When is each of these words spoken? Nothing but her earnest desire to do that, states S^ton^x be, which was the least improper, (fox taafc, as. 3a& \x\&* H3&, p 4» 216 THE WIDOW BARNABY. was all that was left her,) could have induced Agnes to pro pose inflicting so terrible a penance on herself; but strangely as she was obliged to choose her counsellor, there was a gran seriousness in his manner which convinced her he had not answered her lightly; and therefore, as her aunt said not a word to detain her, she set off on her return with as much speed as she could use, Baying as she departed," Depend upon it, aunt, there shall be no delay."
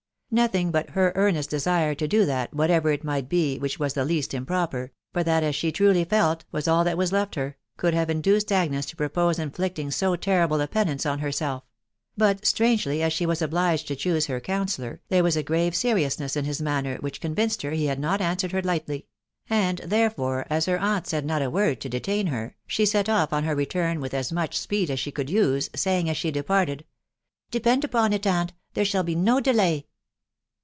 Nothing 0.33 0.71
but 0.71 0.91
her 0.91 1.11
earnest 1.15 1.49
desire 1.49 1.93
to 1.95 2.07
do 2.07 2.23
that, 2.25 2.51
states 2.53 2.71
S^ton^x 2.71 3.27
be, 3.27 3.59
which 3.59 3.77
was 3.79 3.95
the 3.95 4.05
least 4.05 4.33
improper, 4.33 4.93
(fox 5.13 5.27
taafc, 5.27 5.41
as. 5.43 5.55
3a& 5.57 5.67
\x\&* 5.67 5.67
H3&, 5.67 5.73
p 5.73 5.75
4» 5.75 5.75
216 5.75 5.75
THE 5.75 5.89
WIDOW 5.91 6.07
BARNABY. 6.31 6.43
was 6.53 6.67
all 6.69 6.83
that 6.85 6.97
was 6.97 7.11
left 7.11 7.35
her,) 7.35 7.57
could 7.75 7.93
have 7.93 8.09
induced 8.09 8.49
Agnes 8.53 8.85
to 8.85 8.95
pro 8.95 9.09
pose 9.09 9.37
inflicting 9.37 9.91
so 9.91 10.15
terrible 10.15 10.61
a 10.61 10.69
penance 10.69 11.05
on 11.05 11.19
herself; 11.19 11.65
but 12.15 12.45
strangely 12.45 13.03
as 13.03 13.11
she 13.11 13.25
was 13.25 13.41
obliged 13.41 13.89
to 13.89 13.95
choose 13.97 14.27
her 14.27 14.39
counsellor, 14.39 15.01
there 15.09 15.21
was 15.21 15.35
a 15.35 15.43
gran 15.43 15.73
seriousness 15.73 16.37
in 16.37 16.45
his 16.45 16.61
manner 16.61 16.95
which 17.01 17.19
convinced 17.19 17.61
her 17.63 17.71
he 17.71 17.87
had 17.87 17.99
not 17.99 18.21
answered 18.21 18.53
her 18.53 18.61
lightly; 18.61 19.07
and 19.49 19.79
therefore, 19.79 20.47
as 20.49 20.65
her 20.65 20.79
aunt 20.79 21.07
said 21.07 21.25
not 21.25 21.41
a 21.41 21.49
word 21.49 21.81
to 21.81 21.89
detain 21.89 22.27
her, 22.27 22.55
she 22.65 22.85
set 22.85 23.09
off 23.09 23.33
on 23.33 23.43
her 23.43 23.53
return 23.53 23.99
with 23.99 24.13
as 24.13 24.31
much 24.31 24.57
speed 24.57 24.89
as 24.89 24.97
she 24.97 25.11
could 25.11 25.29
use, 25.29 25.67
Baying 25.71 26.09
as 26.09 26.15
she 26.15 26.31
departed," 26.31 26.85
Depend 27.51 27.83
upon 27.83 28.13
it, 28.13 28.25
aunt, 28.25 28.53
there 28.75 28.85
shall 28.85 29.03
be 29.03 29.13
no 29.15 29.41
delay." 29.41 29.87